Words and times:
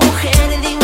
tu 0.00 0.83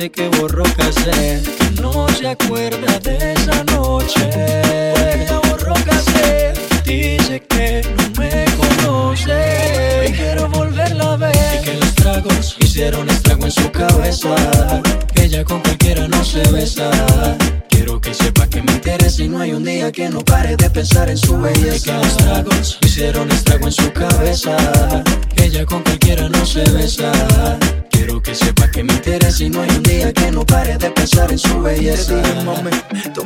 ahora 0.00 0.29
me 0.29 0.29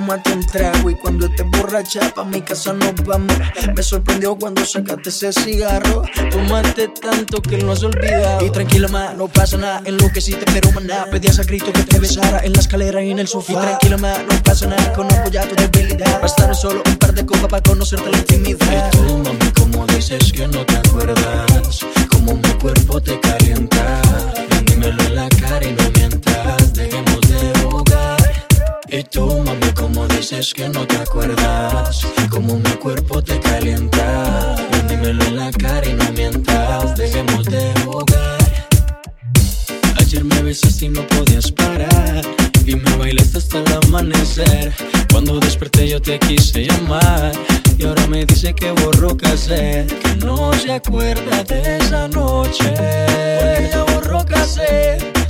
tómate 0.04 0.32
un 0.32 0.46
trago 0.46 0.90
y 0.90 0.94
cuando 0.96 1.26
estés 1.26 1.46
borracha 1.50 2.12
pa' 2.14 2.24
mi 2.24 2.42
casa 2.42 2.74
nos 2.74 2.94
vamos. 3.04 3.34
Me 3.74 3.82
sorprendió 3.82 4.36
cuando 4.36 4.64
sacaste 4.64 5.08
ese 5.08 5.32
cigarro. 5.32 6.02
Tomaste 6.30 6.88
tanto 6.88 7.40
que 7.40 7.56
no 7.58 7.72
has 7.72 7.82
olvidado. 7.82 8.44
Y 8.44 8.50
tranquila, 8.50 8.88
ma, 8.88 9.14
no 9.14 9.28
pasa 9.28 9.56
nada. 9.56 9.82
En 9.86 9.96
lo 9.96 10.10
que 10.12 10.20
sí 10.20 10.32
te 10.32 10.44
pero 10.52 10.72
maná. 10.72 11.06
Pedías 11.10 11.38
a 11.38 11.44
grito 11.44 11.72
que 11.72 11.82
te 11.84 11.98
besara 11.98 12.40
en 12.44 12.52
la 12.52 12.60
escalera 12.60 13.02
y 13.02 13.12
en 13.12 13.18
el 13.18 13.28
sofá. 13.28 13.52
Y 13.52 13.56
tranquila, 13.56 13.96
ma, 13.96 14.12
no 14.18 14.42
pasa 14.42 14.66
nada. 14.66 14.92
Conozco 14.92 15.30
ya 15.30 15.48
tu 15.48 15.54
debilidad. 15.54 16.20
Bastaron 16.20 16.54
solo 16.54 16.82
un 16.84 16.96
par 16.96 17.14
de 17.14 17.24
copas 17.24 17.48
para 17.48 17.62
conocerte 17.62 18.10
la 18.10 18.18
intimidad. 18.18 18.90
Y 18.92 18.96
tú, 18.96 19.18
mami, 19.18 19.50
como 19.58 19.86
dices 19.86 20.32
que 20.32 20.46
no 20.46 20.66
te 20.66 20.76
acuerdas. 20.76 21.80
Como 22.10 22.34
mi 22.34 22.50
cuerpo 22.60 23.00
te 23.00 23.18
calienta. 23.20 24.02
Dímelo 24.66 25.02
en 25.02 25.14
la 25.16 25.28
cara 25.30 25.66
y 25.66 25.72
no 25.72 25.83
Y 28.96 29.02
tú, 29.02 29.26
mami, 29.26 29.72
como 29.74 30.06
dices 30.06 30.54
que 30.54 30.68
no 30.68 30.86
te 30.86 30.96
acuerdas. 30.98 32.06
Como 32.30 32.60
mi 32.60 32.70
cuerpo 32.80 33.20
te 33.20 33.40
calienta. 33.40 34.54
Dímelo 34.88 35.24
en 35.24 35.36
la 35.36 35.50
cara 35.50 35.84
y 35.84 35.94
no 35.94 36.12
mientas. 36.12 36.96
Dejemos 36.96 37.44
de 37.46 37.74
jugar. 37.84 38.38
Ayer 39.98 40.22
me 40.22 40.42
besaste 40.42 40.84
y 40.84 40.88
no 40.90 41.04
podías 41.08 41.50
parar. 41.50 42.22
Y 42.64 42.76
me 42.76 42.96
bailaste 42.96 43.38
hasta 43.38 43.58
el 43.58 43.72
amanecer. 43.84 44.72
Cuando 45.10 45.40
desperté 45.40 45.88
yo 45.88 46.00
te 46.00 46.20
quise 46.20 46.64
llamar. 46.64 47.32
Y 47.76 47.86
ahora 47.86 48.06
me 48.06 48.24
dice 48.24 48.54
que 48.54 48.70
borró 48.70 49.16
casé. 49.16 49.88
Que 49.88 50.24
no 50.24 50.52
se 50.52 50.72
acuerda 50.72 51.42
de 51.42 51.78
esa 51.78 52.06
noche. 52.06 52.72
Porque 53.40 53.66
ella 53.66 53.84
borró 53.92 54.24
casé. 54.24 55.13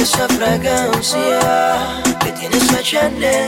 Esa 0.00 0.28
fragancia 0.28 1.40
que 2.20 2.32
tiene 2.32 2.56
esa 2.56 2.82
Chanel. 2.82 3.46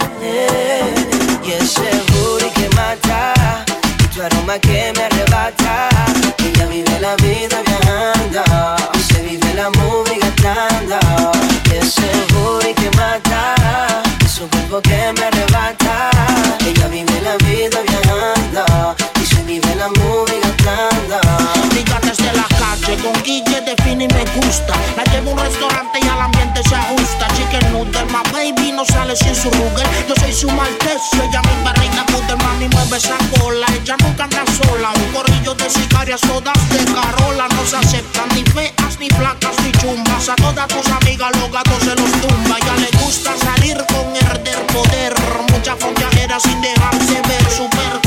Y 1.45 1.53
ese 1.53 1.91
booty 2.11 2.51
que 2.51 2.69
mata, 2.77 3.65
y 3.99 4.07
tu 4.15 4.23
aroma 4.23 4.59
que 4.59 4.93
me 4.97 5.05
arrebata. 5.05 5.89
Ella 6.39 6.67
vive 6.67 7.01
la 7.01 7.17
vida 7.17 7.63
viajando, 7.67 8.43
se 9.09 9.23
vive 9.23 9.55
la 9.55 9.71
movie 9.71 10.19
gastando. 10.19 10.99
Y 11.71 11.77
ese 11.77 12.11
booty 12.33 12.75
que 12.75 12.91
mata, 12.97 14.03
su 14.29 14.49
cuerpo 14.49 14.81
que 14.83 15.13
me 15.19 15.20
con 22.97 23.13
Guille 23.23 23.61
define 23.61 24.05
y 24.05 24.09
me 24.09 24.25
gusta. 24.37 24.75
La 24.97 25.05
llevo 25.05 25.31
a 25.31 25.35
un 25.35 25.39
restaurante 25.39 26.01
y 26.03 26.09
al 26.09 26.21
ambiente 26.21 26.63
se 26.69 26.75
ajusta. 26.75 27.29
Chicken 27.37 27.73
noodle, 27.73 28.05
my 28.07 28.23
baby 28.33 28.73
no 28.73 28.85
sale 28.85 29.15
sin 29.17 29.35
su 29.35 29.51
ruger. 29.51 29.87
Yo 30.09 30.15
soy 30.17 30.33
su 30.33 30.51
malteso, 30.51 31.23
ella 31.23 31.43
mi 31.43 31.65
barriga 31.65 32.05
puta, 32.07 32.37
mami 32.37 32.69
mueve 32.69 32.97
esa 32.97 33.17
cola. 33.39 33.67
Ella 33.81 33.97
nunca 34.03 34.25
anda 34.25 34.45
sola, 34.59 34.91
un 34.95 35.13
corrillo 35.13 35.55
de 35.55 35.71
sicarias, 35.71 36.21
todas 36.23 36.59
de 36.71 36.85
carola. 36.93 37.49
No 37.49 37.67
se 37.67 37.77
aceptan 37.77 38.29
ni 38.35 38.43
feas, 38.53 38.99
ni 38.99 39.09
flacas, 39.11 39.57
ni 39.65 39.73
chumbas. 39.73 40.29
A 40.29 40.37
todas 40.37 40.69
tus 40.69 40.87
amigas 40.89 41.31
los 41.37 41.51
gatos 41.51 41.83
se 41.83 41.95
los 41.95 42.13
tumba. 42.21 42.57
Ya 42.67 42.75
le 42.77 42.91
gusta 43.03 43.31
salir 43.39 43.77
con 43.93 44.17
herder 44.17 44.40
poder. 44.73 45.15
Mucha 45.53 45.77
fontajera 45.77 46.39
sin 46.41 46.61
dejarse 46.61 47.21
ver, 47.29 47.51
super. 47.51 48.01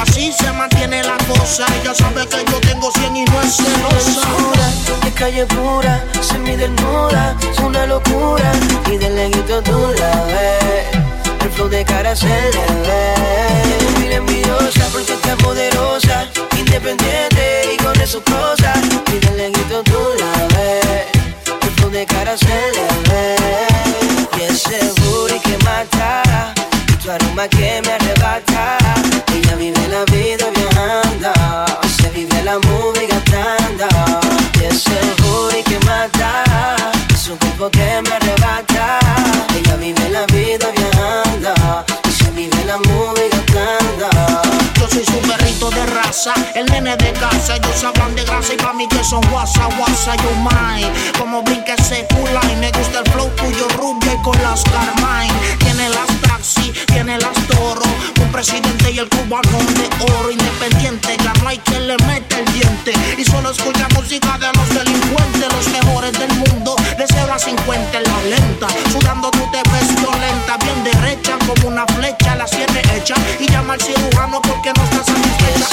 Así 0.00 0.32
se 0.32 0.50
mantiene 0.52 1.02
la 1.02 1.16
cosa. 1.28 1.66
Ella 1.80 1.94
sabe 1.94 2.26
que 2.26 2.44
yo 2.50 2.60
tengo 2.60 2.90
100 2.90 3.16
y 3.16 3.24
no 3.26 3.40
es 3.42 3.56
celosa. 3.56 4.20
Oscura, 4.20 4.70
de 5.04 5.12
calle 5.12 5.46
pura, 5.46 6.04
semi 6.22 6.56
desnuda, 6.56 7.36
es 7.52 7.58
una 7.58 7.86
locura 7.86 8.50
y 8.90 8.96
de 8.96 9.10
leguito 9.10 9.62
tú 9.62 9.78
la 9.98 10.24
ves. 10.24 10.86
El 11.42 11.50
flow 11.50 11.68
de 11.68 11.84
cara 11.84 12.16
se 12.16 12.26
le 12.26 12.66
ve. 12.86 13.14
Mira 14.00 14.16
envidiosa 14.16 14.86
porque 14.92 15.12
está 15.12 15.36
poderosa, 15.36 16.26
independiente 16.58 17.74
y 17.74 17.76
con 17.82 18.00
eso 18.00 18.22
cosas. 18.24 18.78
Y 19.14 19.18
de 19.18 19.32
leguito 19.36 19.82
tú 19.84 19.98
la 20.18 20.46
ves. 20.54 21.06
El 21.62 21.70
flow 21.76 21.90
de 21.90 22.06
cara 22.06 22.36
se 22.36 22.46
le 22.46 23.10
ve. 23.10 23.36
Y 24.38 24.42
ese 24.42 24.99
que 25.42 25.56
mata, 25.64 26.52
tu 27.02 27.10
aroma 27.10 27.48
que 27.48 27.80
me 27.84 27.92
arrebata. 27.92 28.78
Ella 29.34 29.54
vive 29.56 29.88
la 29.88 30.04
vida 30.12 30.46
viajando, 30.54 31.32
se 31.96 32.10
vive 32.10 32.42
la 32.42 32.58
movie 32.58 33.06
gastando. 33.06 33.86
Y 34.60 34.64
ese 34.64 34.98
booty 35.22 35.62
que 35.62 35.78
mata, 35.86 36.44
es 37.14 37.28
un 37.28 37.36
cuerpo 37.38 37.70
que 37.70 38.02
me 38.02 38.14
arrebata. 38.14 38.98
Ella 39.56 39.76
vive 39.76 40.08
la 40.10 40.26
vida 40.26 40.66
viajando, 40.76 41.84
se 42.18 42.30
vive 42.32 42.64
la 42.64 42.78
movie 42.78 43.28
gastando. 43.30 44.08
Yo 44.78 44.88
soy 44.88 45.04
su 45.04 45.18
perrito 45.28 45.70
de 45.70 45.86
el 46.56 46.66
nene 46.66 46.96
de 46.96 47.12
casa. 47.12 47.56
Ellos 47.56 47.84
hablan 47.84 48.16
de 48.16 48.24
grasa 48.24 48.54
y 48.54 48.56
pa' 48.56 48.72
mí 48.72 48.88
que 48.88 49.02
son 49.04 49.20
guasa, 49.30 49.68
guasa, 49.78 50.16
yo 50.16 50.30
mine. 50.42 50.90
Como 51.16 51.42
brinca 51.42 51.74
ese 51.74 52.06
y 52.52 52.56
me 52.56 52.70
gusta 52.72 53.00
el 53.00 53.12
flow 53.12 53.28
tuyo 53.36 53.68
rubia 53.76 54.14
y 54.14 54.22
con 54.22 54.36
las 54.42 54.64
Carmine. 54.64 55.32
Tiene 55.60 55.88
las 55.90 56.19
tiene 56.86 57.18
las 57.18 57.34
toro. 57.48 57.82
Un 58.20 58.32
presidente 58.32 58.90
y 58.90 58.98
el 58.98 59.08
cubano 59.08 59.58
de 59.58 60.12
oro 60.12 60.30
independiente. 60.30 61.16
Ya 61.22 61.32
no 61.42 61.48
hay 61.48 61.58
quien 61.58 61.86
le 61.88 61.96
mete 62.06 62.40
el 62.40 62.52
diente. 62.52 62.92
Y 63.18 63.24
solo 63.24 63.50
escucha 63.50 63.88
música 63.94 64.38
de 64.38 64.46
los 64.52 64.68
delincuentes, 64.68 65.52
los 65.52 65.68
mejores 65.68 66.12
del 66.12 66.32
mundo. 66.34 66.76
De 66.96 67.06
0 67.06 67.32
a 67.32 67.38
50 67.38 67.98
en 67.98 68.04
la 68.04 68.22
lenta. 68.24 68.68
Sudando 68.92 69.30
tú 69.30 69.40
te 69.50 69.62
ves 69.70 69.94
violenta, 69.96 70.56
bien 70.58 70.84
derecha 70.84 71.36
como 71.46 71.68
una 71.68 71.86
flecha. 71.86 72.36
La 72.36 72.46
siete 72.46 72.82
hecha 72.94 73.14
y 73.38 73.46
llama 73.50 73.74
al 73.74 73.80
cirujano 73.80 74.40
porque 74.42 74.72
no 74.76 74.84
está 74.84 75.04
satisfecha. 75.04 75.66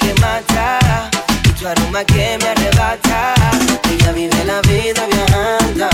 Que 0.00 0.14
mata, 0.20 1.10
tu 1.58 1.66
aroma 1.66 2.04
que 2.04 2.38
me 2.40 2.48
arrebata. 2.48 3.34
Ella 3.90 4.12
vive 4.12 4.44
la 4.44 4.60
vida 4.62 5.04
viajando, 5.06 5.88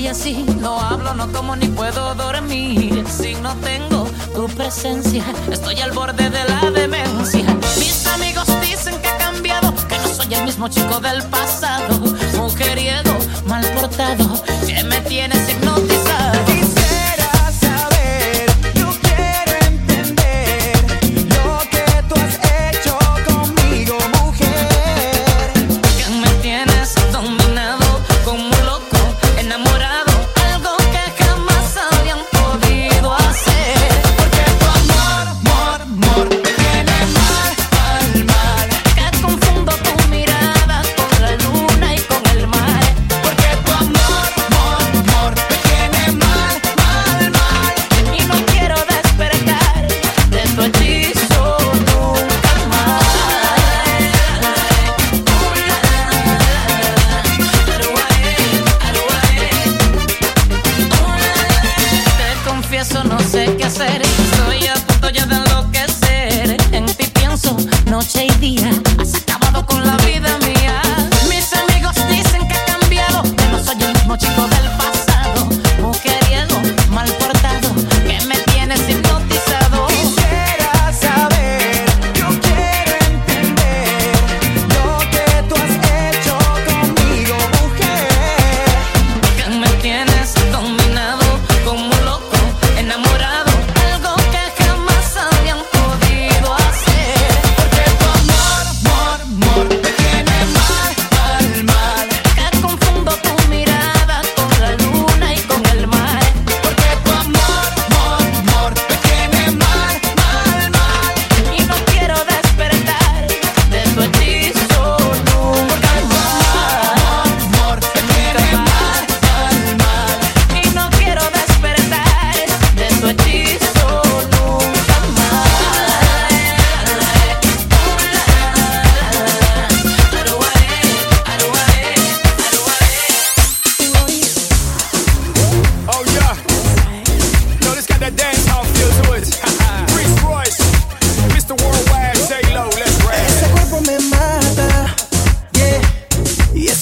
soy 0.00 0.08
así, 0.08 0.46
no 0.60 0.80
hablo, 0.80 1.12
no 1.12 1.30
como 1.30 1.54
ni 1.56 1.66
puedo 1.66 2.14
dormir. 2.14 3.04
Si 3.06 3.34
no 3.34 3.54
tengo 3.56 4.06
tu 4.34 4.46
presencia, 4.48 5.22
estoy 5.52 5.78
al 5.80 5.92
borde 5.92 6.30
de 6.30 6.44
la 6.44 6.70
demencia. 6.70 7.44
Mis 7.78 8.06
amigos 8.06 8.46
dicen 8.62 8.98
que 9.02 9.08
he 9.08 9.16
cambiado, 9.18 9.74
que 9.88 9.98
no 9.98 10.08
soy 10.08 10.32
el 10.32 10.44
mismo 10.44 10.68
chico 10.68 11.00
del 11.00 11.22
pasado. 11.24 11.98
Mujeriego, 12.36 13.18
mal 13.46 13.64
portado, 13.72 14.42
que 14.66 14.82
me 14.84 15.00
tienes 15.02 15.50
hipnotizado. 15.50 15.89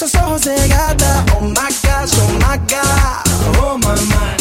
esos 0.09 0.23
ojos 0.23 0.43
de 0.43 0.69
gata. 0.69 1.25
Oh 1.37 1.41
my 1.43 1.55
gosh, 1.83 2.13
oh 2.19 2.33
my 2.41 2.59
god, 2.67 3.59
oh 3.61 3.79
my 3.79 3.95
man. 4.15 4.37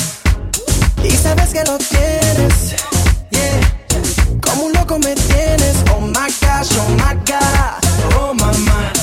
Y 1.04 1.12
sabes 1.12 1.54
que 1.54 1.64
lo 1.64 1.78
tienes, 1.78 2.76
yeah. 3.32 4.40
Como 4.42 4.66
un 4.66 4.74
loco 4.74 4.98
me 5.00 5.14
tienes. 5.16 5.76
Oh 5.94 6.02
my 6.02 6.30
gosh, 6.42 6.70
oh 6.78 6.90
my 6.92 7.16
god, 7.26 8.16
oh 8.18 8.34
my. 8.34 8.97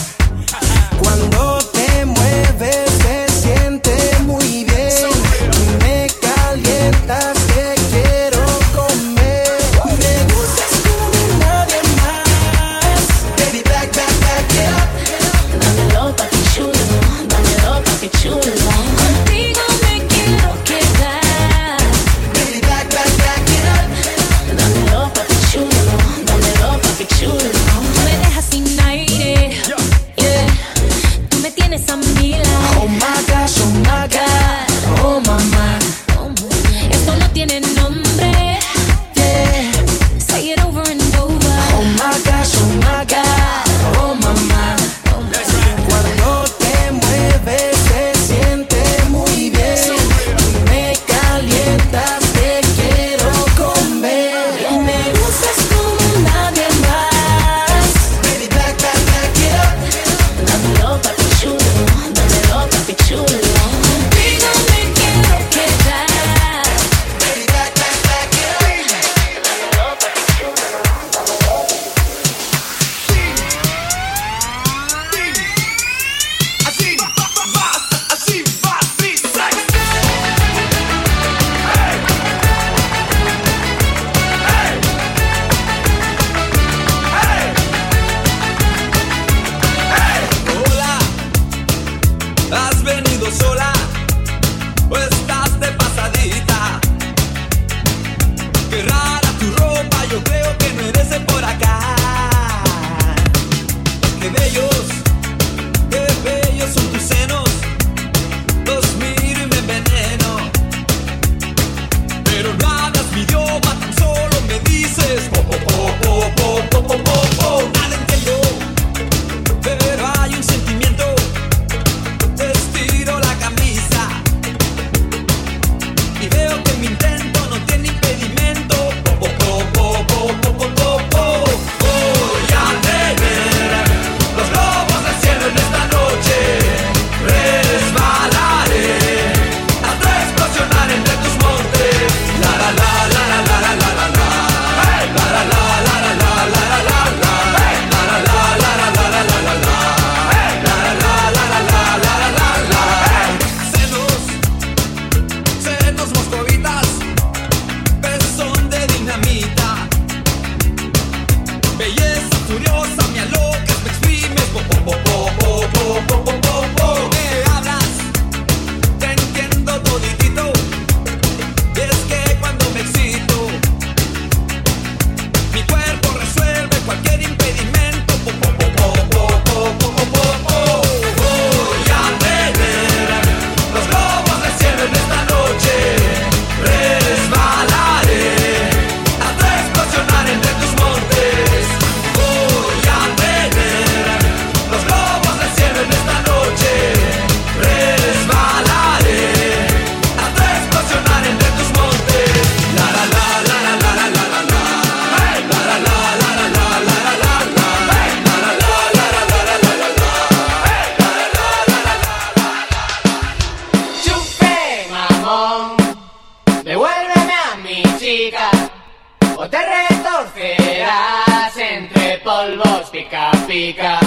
polvos 222.44 222.90
pica 222.90 223.30
pica. 223.46 223.98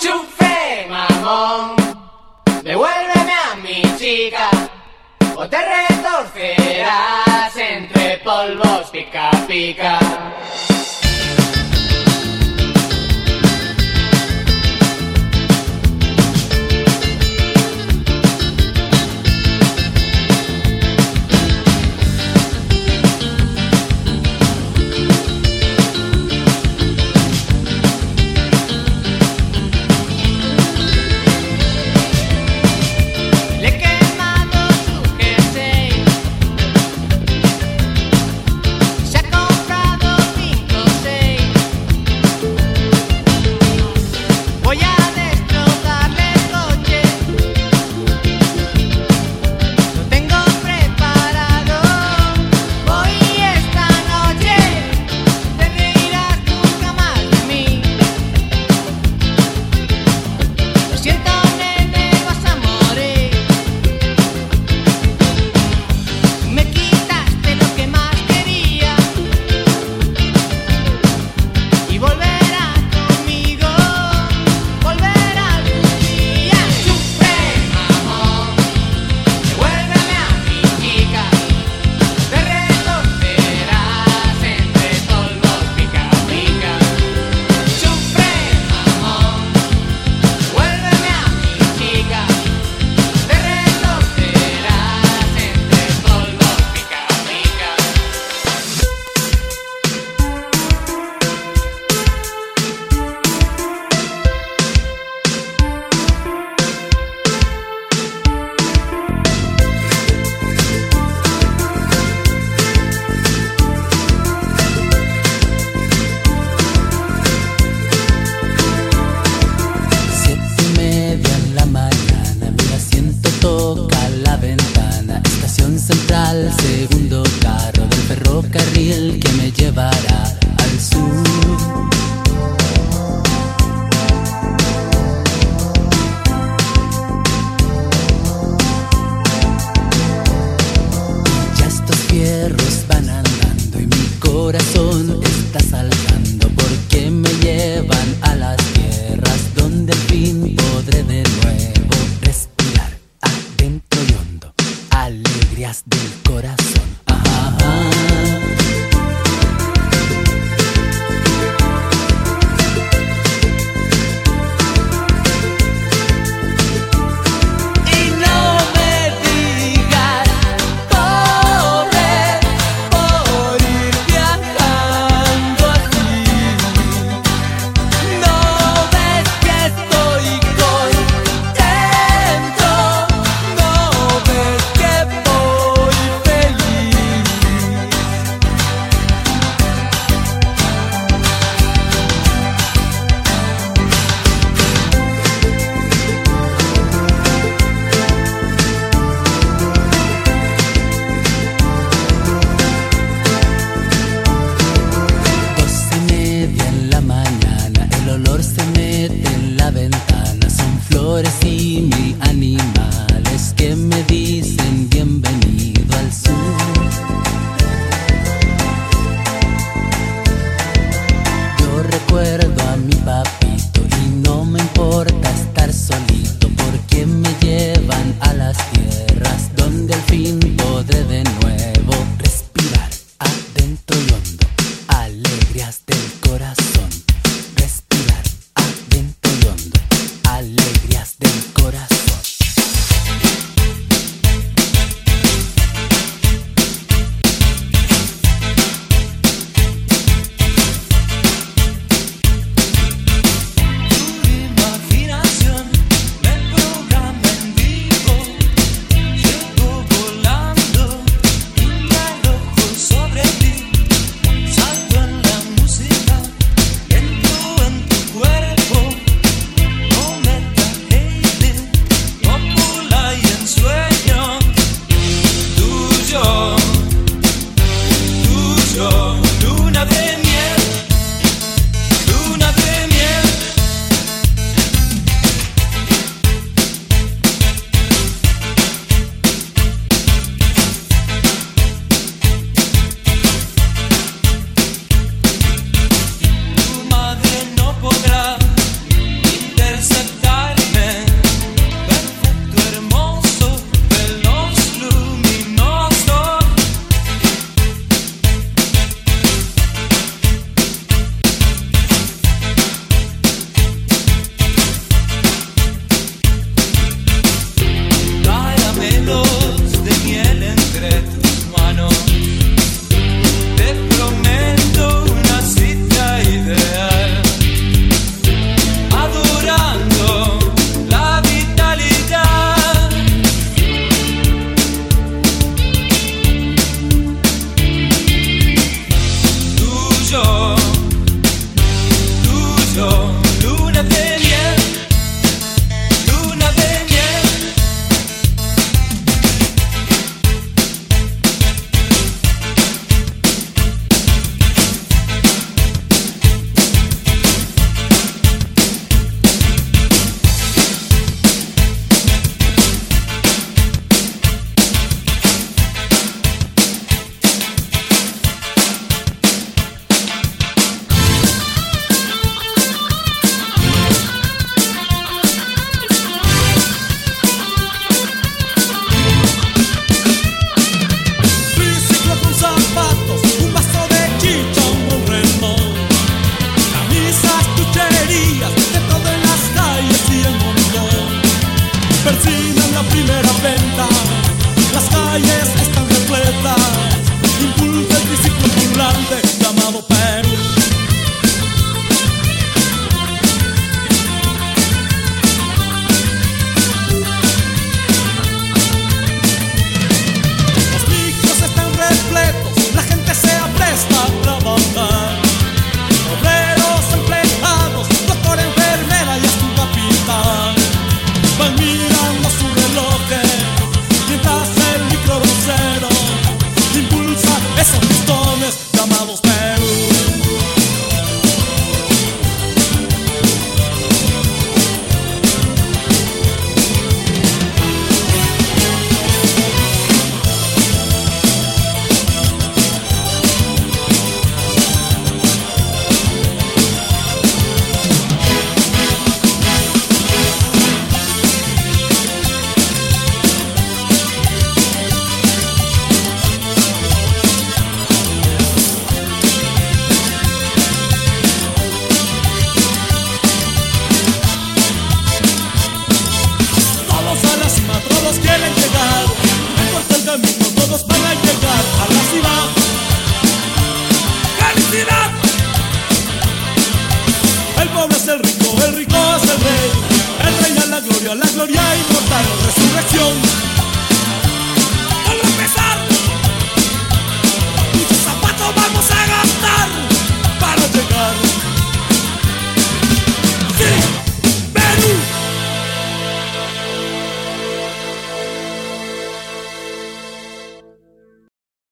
Chufe, 0.00 0.86
mamón, 0.90 1.76
devuélveme 2.62 3.32
a 3.32 3.54
mi 3.62 3.82
chica 3.96 4.50
o 5.36 5.48
te 5.48 5.58
retorcerás 5.58 7.56
entre 7.56 8.18
polvos 8.24 8.90
pica 8.90 9.30
pica. 9.46 9.98